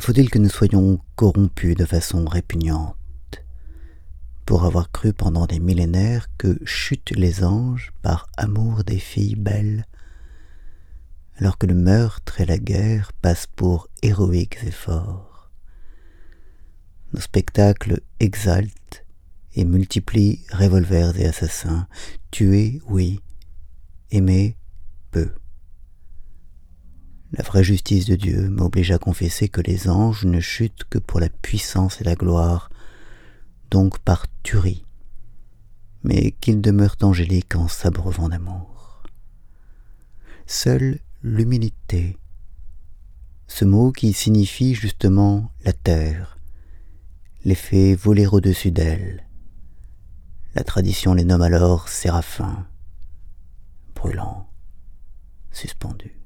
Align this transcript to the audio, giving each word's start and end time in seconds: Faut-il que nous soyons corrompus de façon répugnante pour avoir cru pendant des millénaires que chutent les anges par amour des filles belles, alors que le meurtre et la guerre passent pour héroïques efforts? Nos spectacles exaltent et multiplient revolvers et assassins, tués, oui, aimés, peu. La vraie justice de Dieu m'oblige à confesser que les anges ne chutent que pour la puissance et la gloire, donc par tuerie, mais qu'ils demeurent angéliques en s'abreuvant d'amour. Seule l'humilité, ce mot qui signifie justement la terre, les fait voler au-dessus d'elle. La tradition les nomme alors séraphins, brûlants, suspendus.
Faut-il 0.00 0.30
que 0.30 0.38
nous 0.38 0.48
soyons 0.48 0.98
corrompus 1.14 1.76
de 1.76 1.84
façon 1.84 2.24
répugnante 2.24 2.96
pour 4.46 4.64
avoir 4.64 4.90
cru 4.90 5.12
pendant 5.12 5.44
des 5.44 5.60
millénaires 5.60 6.26
que 6.38 6.58
chutent 6.64 7.10
les 7.10 7.44
anges 7.44 7.92
par 8.00 8.26
amour 8.38 8.82
des 8.82 8.98
filles 8.98 9.36
belles, 9.36 9.84
alors 11.36 11.58
que 11.58 11.66
le 11.66 11.74
meurtre 11.74 12.40
et 12.40 12.46
la 12.46 12.56
guerre 12.56 13.12
passent 13.20 13.46
pour 13.46 13.88
héroïques 14.02 14.64
efforts? 14.64 15.50
Nos 17.12 17.20
spectacles 17.20 18.00
exaltent 18.20 19.04
et 19.54 19.66
multiplient 19.66 20.40
revolvers 20.50 21.20
et 21.20 21.26
assassins, 21.26 21.86
tués, 22.30 22.80
oui, 22.88 23.20
aimés, 24.10 24.56
peu. 25.10 25.30
La 27.50 27.54
vraie 27.54 27.64
justice 27.64 28.04
de 28.04 28.14
Dieu 28.14 28.48
m'oblige 28.48 28.92
à 28.92 28.98
confesser 28.98 29.48
que 29.48 29.60
les 29.60 29.88
anges 29.88 30.24
ne 30.24 30.38
chutent 30.38 30.84
que 30.88 31.00
pour 31.00 31.18
la 31.18 31.28
puissance 31.28 32.00
et 32.00 32.04
la 32.04 32.14
gloire, 32.14 32.70
donc 33.72 33.98
par 33.98 34.26
tuerie, 34.44 34.86
mais 36.04 36.30
qu'ils 36.30 36.60
demeurent 36.60 36.94
angéliques 37.02 37.56
en 37.56 37.66
s'abreuvant 37.66 38.28
d'amour. 38.28 39.02
Seule 40.46 41.00
l'humilité, 41.24 42.18
ce 43.48 43.64
mot 43.64 43.90
qui 43.90 44.12
signifie 44.12 44.76
justement 44.76 45.50
la 45.64 45.72
terre, 45.72 46.38
les 47.44 47.56
fait 47.56 47.96
voler 47.96 48.28
au-dessus 48.28 48.70
d'elle. 48.70 49.26
La 50.54 50.62
tradition 50.62 51.14
les 51.14 51.24
nomme 51.24 51.42
alors 51.42 51.88
séraphins, 51.88 52.68
brûlants, 53.96 54.48
suspendus. 55.50 56.19